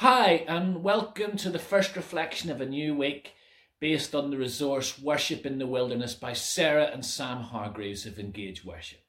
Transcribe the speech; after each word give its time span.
Hi, 0.00 0.46
and 0.48 0.82
welcome 0.82 1.36
to 1.36 1.50
the 1.50 1.58
first 1.58 1.94
reflection 1.94 2.50
of 2.50 2.62
a 2.62 2.64
new 2.64 2.94
week 2.94 3.34
based 3.80 4.14
on 4.14 4.30
the 4.30 4.38
resource 4.38 4.98
Worship 4.98 5.44
in 5.44 5.58
the 5.58 5.66
Wilderness 5.66 6.14
by 6.14 6.32
Sarah 6.32 6.88
and 6.90 7.04
Sam 7.04 7.42
Hargreaves 7.42 8.06
of 8.06 8.18
Engage 8.18 8.64
Worship. 8.64 9.02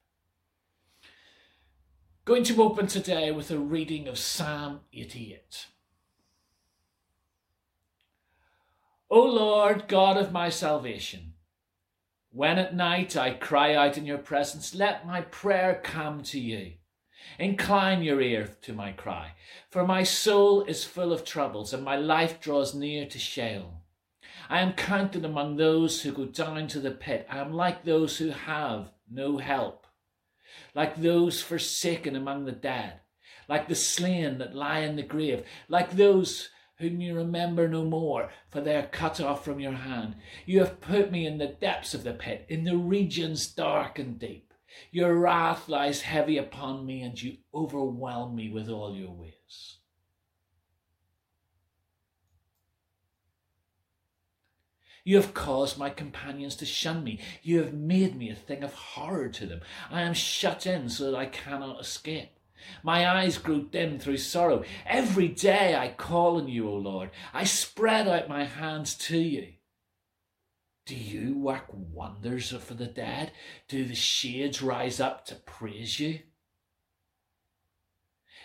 Going 2.26 2.44
to 2.44 2.62
open 2.62 2.88
today 2.88 3.32
with 3.32 3.52
a 3.52 3.58
reading 3.58 4.10
of 4.10 4.20
Psalm 4.20 4.82
88. 4.92 5.68
O 9.10 9.22
Lord, 9.22 9.88
God 9.88 10.18
of 10.18 10.34
my 10.34 10.50
salvation, 10.50 11.36
when 12.34 12.60
at 12.60 12.76
night 12.76 13.16
I 13.16 13.32
cry 13.32 13.76
out 13.76 13.98
in 13.98 14.06
your 14.06 14.18
presence, 14.18 14.76
let 14.76 15.08
my 15.08 15.22
prayer 15.22 15.80
come 15.82 16.22
to 16.24 16.38
you. 16.38 16.74
Incline 17.40 18.04
your 18.04 18.22
ear 18.22 18.56
to 18.62 18.74
my 18.74 18.92
cry, 18.92 19.34
for 19.70 19.86
my 19.86 20.04
soul 20.04 20.64
is 20.64 20.84
full 20.84 21.12
of 21.14 21.24
troubles, 21.26 21.74
and 21.74 21.84
my 21.84 21.96
life 21.96 22.40
draws 22.40 22.76
near 22.76 23.06
to 23.06 23.20
Sheol. 23.20 23.82
I 24.50 24.60
am 24.62 24.74
counted 24.74 25.24
among 25.24 25.56
those 25.56 26.02
who 26.02 26.12
go 26.12 26.26
down 26.26 26.68
to 26.68 26.80
the 26.80 26.92
pit. 26.92 27.26
I 27.30 27.40
am 27.40 27.54
like 27.54 27.84
those 27.84 28.18
who 28.18 28.30
have 28.30 28.92
no 29.10 29.38
help, 29.38 29.88
like 30.76 30.98
those 30.98 31.42
forsaken 31.42 32.16
among 32.16 32.46
the 32.46 32.52
dead, 32.52 33.00
like 33.48 33.68
the 33.68 33.76
slain 33.76 34.38
that 34.40 34.56
lie 34.56 34.80
in 34.80 34.96
the 34.96 35.04
grave, 35.04 35.46
like 35.70 35.92
those 35.92 36.50
whom 36.80 37.00
you 37.00 37.16
remember 37.16 37.68
no 37.68 37.86
more, 37.86 38.30
for 38.50 38.60
they 38.60 38.76
are 38.76 38.88
cut 38.88 39.22
off 39.22 39.46
from 39.46 39.60
your 39.60 39.74
hand. 39.74 40.16
You 40.46 40.60
have 40.60 40.82
put 40.82 41.12
me 41.12 41.26
in 41.26 41.38
the 41.38 41.48
depths 41.48 41.94
of 41.94 42.04
the 42.04 42.14
pit, 42.14 42.46
in 42.50 42.64
the 42.64 42.76
regions 42.76 43.48
dark 43.48 44.00
and 44.00 44.20
deep. 44.20 44.51
Your 44.92 45.16
wrath 45.16 45.70
lies 45.70 46.02
heavy 46.02 46.38
upon 46.38 46.86
me, 46.86 47.02
and 47.02 47.22
you 47.22 47.38
overwhelm 47.54 48.36
me 48.36 48.50
with 48.50 48.70
all 48.70 48.96
your 48.96 49.12
ways. 49.12 49.78
You 55.04 55.16
have 55.16 55.34
caused 55.34 55.78
my 55.78 55.90
companions 55.90 56.56
to 56.58 56.66
shun 56.66 57.04
me. 57.04 57.20
You 57.42 57.60
have 57.64 57.74
made 57.74 58.16
me 58.16 58.30
a 58.30 58.36
thing 58.36 58.64
of 58.64 58.74
horror 58.74 59.30
to 59.30 59.46
them. 59.48 59.62
I 59.90 60.02
am 60.02 60.14
shut 60.14 60.68
in 60.68 60.90
so 60.90 61.10
that 61.10 61.18
I 61.18 61.26
cannot 61.26 61.82
escape. 61.82 62.38
My 62.84 63.10
eyes 63.10 63.40
grow 63.40 63.62
dim 63.62 63.98
through 63.98 64.18
sorrow. 64.18 64.64
Every 64.86 65.28
day 65.28 65.76
I 65.76 65.90
call 65.90 66.38
on 66.38 66.48
you, 66.48 66.70
O 66.70 66.76
Lord. 66.76 67.10
I 67.34 67.44
spread 67.46 68.08
out 68.08 68.30
my 68.30 68.44
hands 68.44 68.94
to 68.96 69.18
you. 69.18 69.54
Do 70.92 70.98
you 70.98 71.38
work 71.38 71.68
wonders 71.72 72.52
for 72.52 72.74
the 72.74 72.86
dead? 72.86 73.32
Do 73.70 73.86
the 73.86 73.96
shades 73.96 74.62
rise 74.62 75.00
up 75.00 75.26
to 75.28 75.36
praise 75.36 76.02
you? 76.02 76.20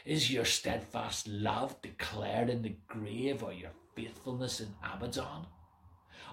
Is 0.04 0.30
your 0.30 0.44
steadfast 0.44 1.26
love 1.26 1.82
declared 1.82 2.48
in 2.48 2.62
the 2.62 2.76
grave 2.86 3.42
or 3.42 3.52
your 3.52 3.72
faithfulness 3.96 4.60
in 4.60 4.72
Abaddon? 4.80 5.48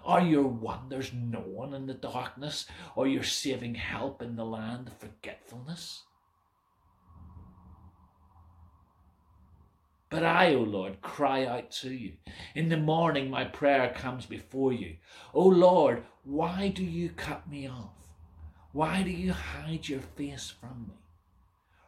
Are 0.06 0.22
your 0.22 0.46
wonders 0.46 1.12
known 1.14 1.74
in 1.74 1.88
the 1.88 1.96
darkness 1.96 2.68
or 2.96 3.08
your 3.08 3.24
saving 3.24 3.74
help 3.74 4.22
in 4.22 4.36
the 4.36 4.46
land 4.46 4.90
of 4.90 4.98
forgetfulness? 5.00 6.04
But 10.14 10.24
I, 10.24 10.54
O 10.54 10.60
Lord, 10.60 11.02
cry 11.02 11.44
out 11.44 11.72
to 11.82 11.92
you. 11.92 12.14
In 12.54 12.70
the 12.70 12.78
morning 12.78 13.32
my 13.32 13.46
prayer 13.46 13.92
comes 13.98 14.28
before 14.28 14.72
you. 14.72 14.98
O 15.34 15.44
Lord, 15.44 16.04
why 16.24 16.68
do 16.68 16.84
you 16.84 17.10
cut 17.10 17.50
me 17.50 17.68
off? 17.68 17.96
Why 18.74 19.02
do 19.02 19.10
you 19.10 19.34
hide 19.34 19.90
your 19.90 20.02
face 20.02 20.52
from 20.52 20.86
me? 20.90 20.94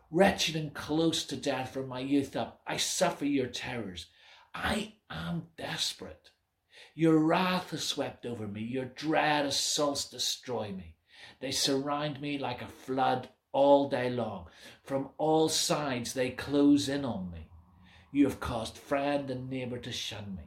Wretched 0.09 0.55
and 0.55 0.73
close 0.73 1.23
to 1.25 1.35
death 1.35 1.73
from 1.73 1.87
my 1.87 1.99
youth 1.99 2.35
up, 2.35 2.61
I 2.65 2.77
suffer 2.77 3.25
your 3.25 3.45
terrors. 3.45 4.07
I 4.55 4.93
am 5.07 5.49
desperate. 5.55 6.31
Your 6.95 7.19
wrath 7.19 7.69
has 7.69 7.83
swept 7.83 8.25
over 8.25 8.47
me. 8.47 8.61
Your 8.61 8.85
dread 8.85 9.45
assaults 9.45 10.09
destroy 10.09 10.71
me. 10.71 10.95
They 11.41 11.51
surround 11.51 12.19
me 12.21 12.39
like 12.39 12.63
a 12.63 12.67
flood 12.67 13.29
all 13.51 13.87
day 13.87 14.09
long. 14.09 14.47
From 14.83 15.09
all 15.19 15.47
sides 15.47 16.13
they 16.13 16.31
close 16.31 16.89
in 16.89 17.05
on 17.05 17.29
me. 17.29 17.44
You 18.15 18.23
have 18.23 18.39
caused 18.39 18.77
friend 18.77 19.29
and 19.29 19.49
neighbour 19.49 19.77
to 19.79 19.91
shun 19.91 20.37
me. 20.37 20.43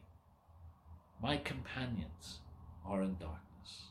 My 1.22 1.36
companions 1.36 2.38
are 2.82 3.02
in 3.02 3.18
darkness. 3.18 3.90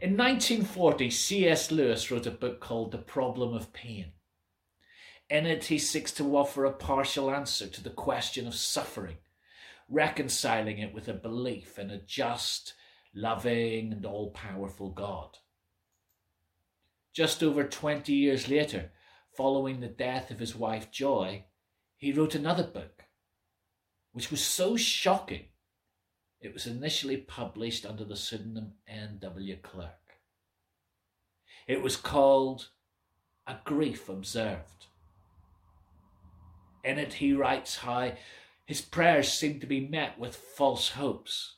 In 0.00 0.16
1940, 0.16 1.10
C.S. 1.10 1.70
Lewis 1.70 2.10
wrote 2.10 2.26
a 2.26 2.30
book 2.30 2.58
called 2.58 2.90
The 2.90 2.96
Problem 2.96 3.52
of 3.52 3.74
Pain. 3.74 4.12
In 5.28 5.44
it, 5.44 5.64
he 5.64 5.76
seeks 5.76 6.10
to 6.12 6.38
offer 6.38 6.64
a 6.64 6.72
partial 6.72 7.30
answer 7.30 7.66
to 7.66 7.82
the 7.82 7.90
question 7.90 8.46
of 8.46 8.54
suffering, 8.54 9.18
reconciling 9.90 10.78
it 10.78 10.94
with 10.94 11.06
a 11.08 11.12
belief 11.12 11.78
in 11.78 11.90
a 11.90 12.00
just, 12.00 12.72
loving, 13.14 13.92
and 13.92 14.06
all 14.06 14.30
powerful 14.30 14.88
God. 14.88 15.36
Just 17.12 17.42
over 17.42 17.62
20 17.62 18.10
years 18.10 18.48
later, 18.48 18.90
following 19.36 19.80
the 19.80 19.88
death 19.88 20.30
of 20.30 20.38
his 20.38 20.54
wife 20.54 20.90
Joy, 20.90 21.44
he 21.96 22.12
wrote 22.12 22.34
another 22.34 22.64
book, 22.64 23.04
which 24.12 24.30
was 24.30 24.44
so 24.44 24.76
shocking 24.76 25.46
it 26.44 26.52
was 26.52 26.66
initially 26.66 27.16
published 27.16 27.86
under 27.86 28.04
the 28.04 28.16
pseudonym 28.16 28.74
N.W. 28.86 29.56
Clerk. 29.62 30.18
It 31.66 31.82
was 31.82 31.96
called 31.96 32.68
A 33.46 33.56
Grief 33.64 34.10
Observed. 34.10 34.86
In 36.84 36.98
it, 36.98 37.14
he 37.14 37.32
writes 37.32 37.78
how 37.78 38.12
his 38.66 38.82
prayers 38.82 39.32
seemed 39.32 39.62
to 39.62 39.66
be 39.66 39.88
met 39.88 40.18
with 40.18 40.36
false 40.36 40.90
hopes. 40.90 41.56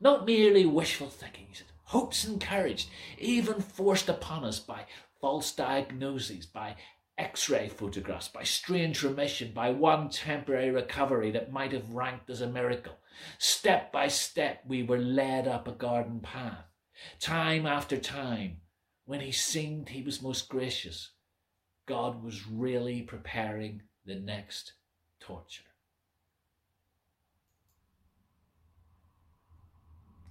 Not 0.00 0.26
merely 0.26 0.64
wishful 0.64 1.08
thinking, 1.08 1.46
he 1.48 1.54
said, 1.54 1.66
hopes 1.94 2.24
encouraged, 2.24 2.90
even 3.18 3.60
forced 3.60 4.08
upon 4.08 4.44
us 4.44 4.58
by 4.58 4.84
false 5.20 5.52
diagnoses, 5.52 6.44
by 6.44 6.74
x 7.16 7.48
ray 7.48 7.68
photographs, 7.68 8.26
by 8.26 8.42
strange 8.42 9.04
remission, 9.04 9.52
by 9.54 9.70
one 9.70 10.08
temporary 10.08 10.72
recovery 10.72 11.30
that 11.30 11.52
might 11.52 11.70
have 11.70 11.94
ranked 11.94 12.28
as 12.28 12.40
a 12.40 12.48
miracle. 12.48 12.94
Step 13.38 13.92
by 13.92 14.08
step, 14.08 14.60
we 14.66 14.82
were 14.82 14.98
led 14.98 15.46
up 15.46 15.68
a 15.68 15.72
garden 15.72 16.18
path. 16.18 16.64
Time 17.20 17.64
after 17.64 17.96
time, 17.96 18.56
when 19.04 19.20
he 19.20 19.30
seemed 19.30 19.88
he 19.88 20.02
was 20.02 20.20
most 20.20 20.48
gracious, 20.48 21.12
God 21.86 22.24
was 22.24 22.48
really 22.48 23.02
preparing 23.02 23.82
the 24.04 24.16
next 24.16 24.72
torture. 25.20 25.73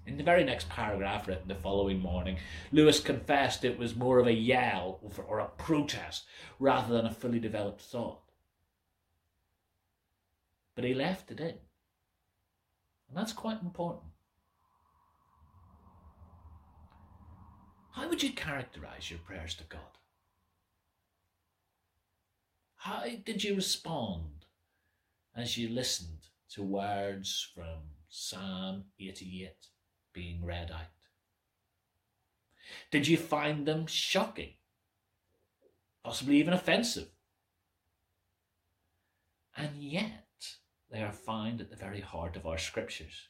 In 0.06 0.18
the 0.18 0.24
very 0.24 0.44
next 0.44 0.68
paragraph, 0.70 1.28
written 1.28 1.48
the 1.48 1.56
following 1.56 2.00
morning, 2.00 2.38
Lewis 2.72 3.00
confessed 3.00 3.64
it 3.64 3.80
was 3.80 3.96
more 3.96 4.20
of 4.20 4.28
a 4.28 4.34
yell 4.34 5.00
or 5.28 5.40
a 5.40 5.48
protest 5.48 6.26
rather 6.60 6.94
than 6.94 7.06
a 7.06 7.14
fully 7.14 7.40
developed 7.40 7.82
thought. 7.82 8.20
But 10.76 10.84
he 10.84 10.94
left 10.94 11.32
it 11.32 11.40
in. 11.40 11.56
And 13.08 13.16
that's 13.16 13.32
quite 13.32 13.62
important. 13.62 14.12
How 17.92 18.10
would 18.10 18.24
you 18.24 18.34
characterize 18.34 19.10
your 19.10 19.20
prayers 19.20 19.54
to 19.56 19.64
God? 19.66 19.80
How 22.76 23.06
did 23.24 23.44
you 23.44 23.56
respond 23.56 24.46
as 25.36 25.58
you 25.58 25.70
listened 25.70 26.28
to 26.50 26.64
words 26.64 27.50
from 27.56 27.80
Psalm 28.10 28.86
88? 29.00 29.52
Being 30.14 30.46
read 30.46 30.72
out? 30.72 30.88
Did 32.92 33.08
you 33.08 33.18
find 33.18 33.66
them 33.66 33.88
shocking? 33.88 34.54
Possibly 36.04 36.38
even 36.38 36.54
offensive? 36.54 37.10
And 39.56 39.84
yet, 39.84 40.26
they 40.92 41.02
are 41.02 41.12
found 41.12 41.62
at 41.62 41.70
the 41.70 41.76
very 41.76 42.02
heart 42.02 42.36
of 42.36 42.46
our 42.46 42.58
scriptures. 42.58 43.28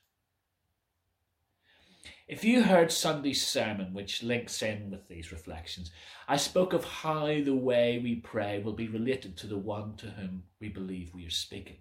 If 2.28 2.44
you 2.44 2.64
heard 2.64 2.92
Sunday's 2.92 3.46
sermon, 3.46 3.94
which 3.94 4.24
links 4.24 4.62
in 4.62 4.90
with 4.90 5.08
these 5.08 5.32
reflections, 5.32 5.92
I 6.28 6.38
spoke 6.38 6.74
of 6.74 6.84
how 6.84 7.26
the 7.28 7.56
way 7.56 8.00
we 8.02 8.16
pray 8.16 8.60
will 8.60 8.74
be 8.74 8.88
related 8.88 9.38
to 9.38 9.48
the 9.48 9.58
one 9.58 9.96
to 9.98 10.08
whom 10.08 10.44
we 10.60 10.70
believe 10.70 11.14
we 11.14 11.26
are 11.26 11.30
speaking. 11.30 11.78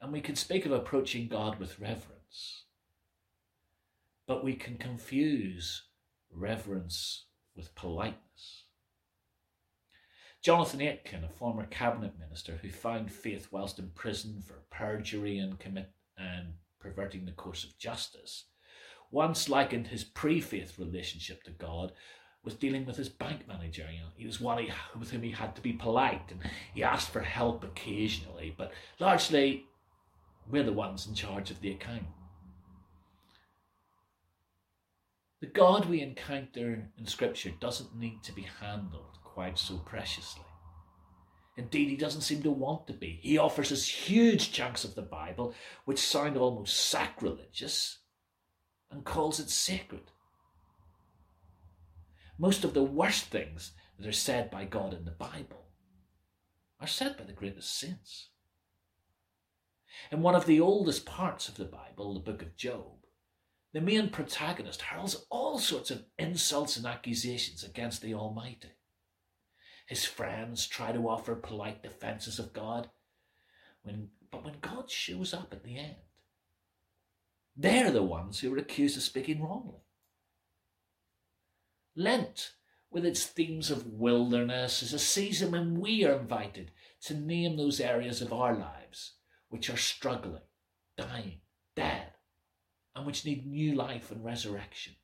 And 0.00 0.12
we 0.12 0.20
can 0.20 0.36
speak 0.36 0.64
of 0.64 0.72
approaching 0.72 1.28
God 1.28 1.58
with 1.58 1.80
reverence. 1.80 2.64
But 4.26 4.44
we 4.44 4.54
can 4.54 4.76
confuse 4.76 5.84
reverence 6.30 7.24
with 7.56 7.74
politeness. 7.74 8.64
Jonathan 10.40 10.80
Aitken, 10.80 11.24
a 11.24 11.28
former 11.28 11.66
cabinet 11.66 12.12
minister 12.18 12.58
who 12.62 12.70
found 12.70 13.10
faith 13.10 13.48
whilst 13.50 13.78
in 13.78 13.90
prison 13.90 14.40
for 14.40 14.62
perjury 14.70 15.38
and 15.38 15.58
commit 15.58 15.90
and 16.16 16.54
perverting 16.78 17.24
the 17.24 17.32
course 17.32 17.64
of 17.64 17.76
justice, 17.76 18.44
once 19.10 19.48
likened 19.48 19.88
his 19.88 20.04
pre-faith 20.04 20.78
relationship 20.78 21.42
to 21.42 21.50
God 21.50 21.92
was 22.44 22.54
dealing 22.54 22.86
with 22.86 22.96
his 22.96 23.08
bank 23.08 23.48
manager. 23.48 23.86
You 23.92 24.00
know, 24.00 24.06
he 24.14 24.26
was 24.26 24.40
one 24.40 24.58
he, 24.58 24.70
with 24.98 25.10
whom 25.10 25.22
he 25.22 25.32
had 25.32 25.56
to 25.56 25.60
be 25.60 25.72
polite, 25.72 26.30
and 26.30 26.40
he 26.72 26.84
asked 26.84 27.10
for 27.10 27.20
help 27.20 27.64
occasionally, 27.64 28.54
but 28.56 28.72
largely 29.00 29.66
we're 30.50 30.62
the 30.64 30.72
ones 30.72 31.06
in 31.06 31.14
charge 31.14 31.50
of 31.50 31.60
the 31.60 31.70
account. 31.70 32.06
The 35.40 35.46
God 35.46 35.88
we 35.88 36.00
encounter 36.00 36.90
in 36.98 37.06
Scripture 37.06 37.52
doesn't 37.60 37.96
need 37.96 38.22
to 38.24 38.32
be 38.32 38.46
handled 38.60 39.18
quite 39.22 39.58
so 39.58 39.78
preciously. 39.78 40.42
Indeed, 41.56 41.90
he 41.90 41.96
doesn't 41.96 42.22
seem 42.22 42.42
to 42.42 42.50
want 42.50 42.86
to 42.86 42.92
be. 42.92 43.18
He 43.22 43.38
offers 43.38 43.72
us 43.72 43.86
huge 43.86 44.52
chunks 44.52 44.84
of 44.84 44.94
the 44.94 45.02
Bible 45.02 45.54
which 45.84 45.98
sound 45.98 46.36
almost 46.36 46.76
sacrilegious 46.76 47.98
and 48.90 49.04
calls 49.04 49.38
it 49.38 49.50
sacred. 49.50 50.10
Most 52.38 52.64
of 52.64 52.74
the 52.74 52.82
worst 52.84 53.26
things 53.26 53.72
that 53.98 54.08
are 54.08 54.12
said 54.12 54.50
by 54.50 54.64
God 54.64 54.94
in 54.94 55.04
the 55.04 55.10
Bible 55.10 55.66
are 56.80 56.86
said 56.86 57.16
by 57.16 57.24
the 57.24 57.32
greatest 57.32 57.76
saints. 57.76 58.28
In 60.10 60.22
one 60.22 60.34
of 60.34 60.46
the 60.46 60.60
oldest 60.60 61.06
parts 61.06 61.48
of 61.48 61.56
the 61.56 61.64
Bible, 61.64 62.14
the 62.14 62.20
book 62.20 62.42
of 62.42 62.56
Job, 62.56 63.04
the 63.72 63.80
main 63.80 64.08
protagonist 64.10 64.82
hurls 64.82 65.26
all 65.30 65.58
sorts 65.58 65.90
of 65.90 66.04
insults 66.18 66.76
and 66.76 66.86
accusations 66.86 67.62
against 67.62 68.00
the 68.00 68.14
Almighty. 68.14 68.70
His 69.86 70.04
friends 70.04 70.66
try 70.66 70.92
to 70.92 71.08
offer 71.08 71.34
polite 71.34 71.82
defenses 71.82 72.38
of 72.38 72.52
God, 72.52 72.90
when, 73.82 74.08
but 74.30 74.44
when 74.44 74.56
God 74.60 74.90
shows 74.90 75.34
up 75.34 75.52
at 75.52 75.64
the 75.64 75.78
end, 75.78 75.96
they're 77.56 77.90
the 77.90 78.02
ones 78.02 78.40
who 78.40 78.54
are 78.54 78.58
accused 78.58 78.96
of 78.96 79.02
speaking 79.02 79.42
wrongly. 79.42 79.82
Lent, 81.96 82.52
with 82.90 83.04
its 83.04 83.26
themes 83.26 83.70
of 83.70 83.86
wilderness, 83.86 84.82
is 84.82 84.92
a 84.92 84.98
season 84.98 85.50
when 85.50 85.80
we 85.80 86.04
are 86.04 86.12
invited 86.12 86.70
to 87.02 87.14
name 87.14 87.56
those 87.56 87.80
areas 87.80 88.22
of 88.22 88.32
our 88.32 88.54
lives 88.54 89.14
which 89.48 89.70
are 89.70 89.76
struggling, 89.76 90.42
dying, 90.96 91.40
dead, 91.74 92.12
and 92.94 93.06
which 93.06 93.24
need 93.24 93.46
new 93.46 93.74
life 93.74 94.10
and 94.10 94.24
resurrection. 94.24 94.94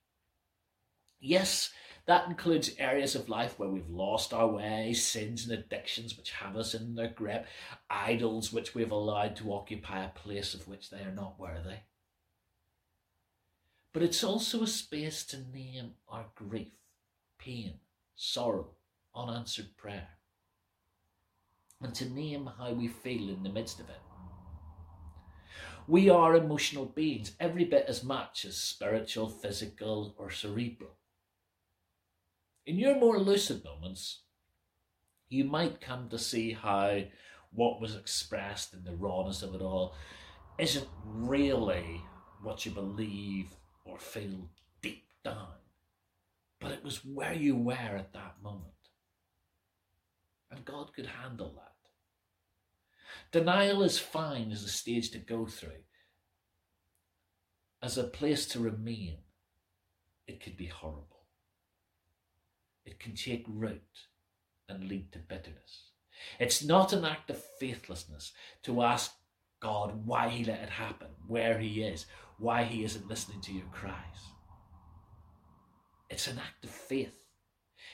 Yes, 1.20 1.70
that 2.06 2.28
includes 2.28 2.72
areas 2.78 3.14
of 3.14 3.30
life 3.30 3.58
where 3.58 3.68
we've 3.68 3.88
lost 3.88 4.34
our 4.34 4.46
way, 4.46 4.92
sins 4.92 5.44
and 5.44 5.58
addictions 5.58 6.16
which 6.16 6.32
have 6.32 6.56
us 6.56 6.74
in 6.74 6.94
their 6.94 7.08
grip, 7.08 7.46
idols 7.88 8.52
which 8.52 8.74
we've 8.74 8.90
allowed 8.90 9.36
to 9.36 9.52
occupy 9.52 10.04
a 10.04 10.08
place 10.08 10.52
of 10.52 10.68
which 10.68 10.90
they 10.90 11.00
are 11.00 11.14
not 11.14 11.40
worthy. 11.40 11.76
But 13.94 14.02
it's 14.02 14.24
also 14.24 14.62
a 14.62 14.66
space 14.66 15.24
to 15.26 15.38
name 15.38 15.92
our 16.08 16.26
grief 16.34 16.72
pain, 17.38 17.74
sorrow, 18.16 18.72
unanswered 19.14 19.76
prayer, 19.76 20.08
and 21.80 21.94
to 21.94 22.10
name 22.10 22.50
how 22.58 22.72
we 22.72 22.88
feel 22.88 23.30
in 23.30 23.42
the 23.42 23.50
midst 23.50 23.80
of 23.80 23.88
it. 23.88 24.00
We 25.86 26.08
are 26.08 26.34
emotional 26.34 26.86
beings, 26.86 27.32
every 27.38 27.64
bit 27.64 27.86
as 27.88 28.02
much 28.02 28.44
as 28.44 28.56
spiritual, 28.56 29.28
physical, 29.28 30.14
or 30.18 30.30
cerebral. 30.30 30.96
In 32.66 32.78
your 32.78 32.98
more 32.98 33.18
lucid 33.18 33.62
moments, 33.64 34.22
you 35.28 35.44
might 35.44 35.80
come 35.80 36.08
to 36.08 36.18
see 36.18 36.52
how 36.52 37.02
what 37.52 37.80
was 37.80 37.94
expressed 37.94 38.72
in 38.72 38.84
the 38.84 38.96
rawness 38.96 39.42
of 39.42 39.54
it 39.54 39.60
all 39.60 39.94
isn't 40.58 40.88
really 41.04 42.00
what 42.42 42.64
you 42.64 42.72
believe 42.72 43.54
or 43.84 43.98
feel 43.98 44.48
deep 44.80 45.04
down 45.22 45.54
but 46.64 46.72
it 46.72 46.82
was 46.82 47.04
where 47.04 47.34
you 47.34 47.54
were 47.54 47.74
at 47.74 48.14
that 48.14 48.36
moment. 48.42 48.64
And 50.50 50.64
God 50.64 50.94
could 50.94 51.04
handle 51.04 51.52
that. 51.56 51.73
Denial 53.32 53.82
is 53.82 53.98
fine 53.98 54.52
as 54.52 54.62
a 54.62 54.68
stage 54.68 55.10
to 55.10 55.18
go 55.18 55.46
through. 55.46 55.82
As 57.82 57.98
a 57.98 58.04
place 58.04 58.46
to 58.48 58.60
remain, 58.60 59.18
it 60.26 60.42
could 60.42 60.56
be 60.56 60.66
horrible. 60.66 61.26
It 62.84 62.98
can 62.98 63.14
take 63.14 63.44
root 63.48 63.82
and 64.68 64.88
lead 64.88 65.12
to 65.12 65.18
bitterness. 65.18 65.90
It's 66.38 66.62
not 66.62 66.92
an 66.92 67.04
act 67.04 67.30
of 67.30 67.42
faithlessness 67.58 68.32
to 68.62 68.82
ask 68.82 69.12
God 69.60 70.06
why 70.06 70.28
He 70.28 70.44
let 70.44 70.60
it 70.60 70.70
happen, 70.70 71.08
where 71.26 71.58
He 71.58 71.82
is, 71.82 72.06
why 72.38 72.64
He 72.64 72.84
isn't 72.84 73.08
listening 73.08 73.40
to 73.42 73.52
your 73.52 73.66
cries. 73.72 73.94
It's 76.08 76.26
an 76.26 76.38
act 76.38 76.64
of 76.64 76.70
faith. 76.70 77.24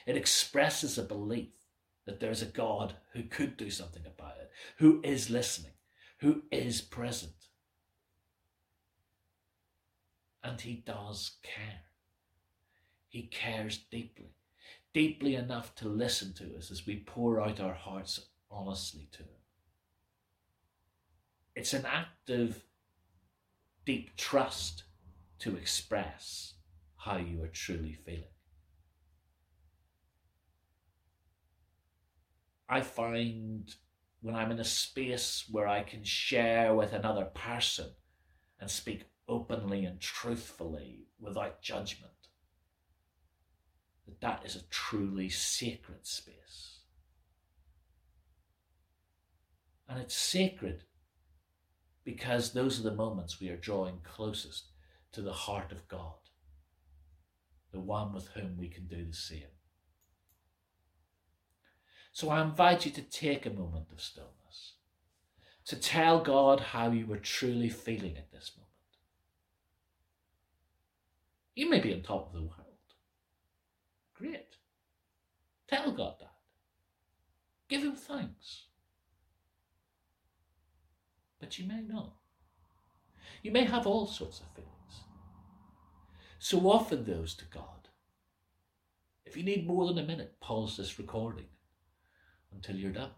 It 0.06 0.16
expresses 0.16 0.98
a 0.98 1.02
belief 1.02 1.59
that 2.06 2.20
there's 2.20 2.42
a 2.42 2.46
God 2.46 2.94
who 3.12 3.22
could 3.24 3.56
do 3.56 3.70
something 3.70 4.04
about 4.06 4.36
it, 4.40 4.50
who 4.78 5.00
is 5.04 5.30
listening, 5.30 5.72
who 6.18 6.42
is 6.50 6.80
present. 6.80 7.32
And 10.42 10.60
he 10.60 10.82
does 10.86 11.32
care. 11.42 11.82
He 13.08 13.22
cares 13.22 13.78
deeply, 13.90 14.34
deeply 14.94 15.34
enough 15.34 15.74
to 15.76 15.88
listen 15.88 16.32
to 16.34 16.56
us 16.56 16.70
as 16.70 16.86
we 16.86 17.04
pour 17.06 17.40
out 17.40 17.60
our 17.60 17.74
hearts 17.74 18.28
honestly 18.50 19.08
to 19.12 19.18
him. 19.18 19.28
It's 21.54 21.74
an 21.74 21.84
act 21.84 22.30
of 22.30 22.62
deep 23.84 24.16
trust 24.16 24.84
to 25.40 25.56
express 25.56 26.54
how 26.96 27.16
you 27.16 27.42
are 27.42 27.48
truly 27.48 27.92
feeling. 27.92 28.24
I 32.70 32.80
find 32.82 33.74
when 34.22 34.34
I'm 34.34 34.50
in 34.50 34.60
a 34.60 34.64
space 34.64 35.44
where 35.50 35.66
I 35.66 35.82
can 35.82 36.04
share 36.04 36.74
with 36.74 36.92
another 36.92 37.24
person 37.24 37.90
and 38.60 38.70
speak 38.70 39.04
openly 39.28 39.84
and 39.84 40.00
truthfully 40.00 41.06
without 41.18 41.62
judgment, 41.62 42.12
that 44.06 44.20
that 44.20 44.46
is 44.46 44.56
a 44.56 44.68
truly 44.70 45.28
sacred 45.28 46.06
space. 46.06 46.80
And 49.88 49.98
it's 49.98 50.14
sacred 50.14 50.84
because 52.04 52.52
those 52.52 52.78
are 52.78 52.84
the 52.84 52.94
moments 52.94 53.40
we 53.40 53.48
are 53.48 53.56
drawing 53.56 53.98
closest 54.04 54.70
to 55.12 55.22
the 55.22 55.32
heart 55.32 55.72
of 55.72 55.88
God 55.88 56.14
the 57.72 57.80
one 57.80 58.12
with 58.12 58.28
whom 58.28 58.56
we 58.56 58.68
can 58.68 58.86
do 58.86 59.04
the 59.04 59.16
same. 59.16 59.42
So 62.12 62.28
I 62.28 62.42
invite 62.42 62.84
you 62.84 62.92
to 62.92 63.02
take 63.02 63.46
a 63.46 63.50
moment 63.50 63.86
of 63.92 64.00
stillness, 64.00 64.74
to 65.66 65.76
tell 65.76 66.20
God 66.20 66.60
how 66.60 66.90
you 66.90 67.06
were 67.06 67.18
truly 67.18 67.68
feeling 67.68 68.16
at 68.16 68.32
this 68.32 68.52
moment. 68.56 68.68
You 71.54 71.70
may 71.70 71.80
be 71.80 71.92
on 71.92 72.02
top 72.02 72.28
of 72.28 72.32
the 72.32 72.40
world. 72.40 72.54
Great. 74.14 74.56
Tell 75.68 75.92
God 75.92 76.14
that. 76.20 76.34
Give 77.68 77.82
Him 77.82 77.94
thanks. 77.94 78.64
But 81.38 81.58
you 81.58 81.66
may 81.66 81.80
not. 81.80 82.12
You 83.42 83.52
may 83.52 83.64
have 83.64 83.86
all 83.86 84.06
sorts 84.06 84.40
of 84.40 84.46
feelings. 84.54 84.70
So 86.38 86.70
offer 86.70 86.96
those 86.96 87.34
to 87.36 87.44
God. 87.46 87.88
If 89.24 89.36
you 89.36 89.42
need 89.42 89.66
more 89.66 89.86
than 89.86 89.98
a 89.98 90.06
minute, 90.06 90.40
pause 90.40 90.76
this 90.76 90.98
recording 90.98 91.46
until 92.52 92.76
you're 92.76 92.92
done. 92.92 93.10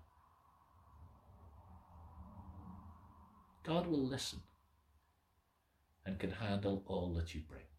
God 3.65 3.87
will 3.87 4.07
listen 4.07 4.41
and 6.05 6.19
can 6.19 6.31
handle 6.31 6.83
all 6.87 7.15
that 7.15 7.35
you 7.35 7.43
bring. 7.49 7.72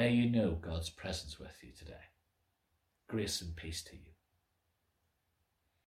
May 0.00 0.12
you 0.12 0.30
know 0.30 0.52
God's 0.52 0.88
presence 0.88 1.38
with 1.38 1.62
you 1.62 1.72
today. 1.78 2.06
Grace 3.06 3.42
and 3.42 3.54
peace 3.54 3.82
to 3.82 3.96
you. 3.96 4.12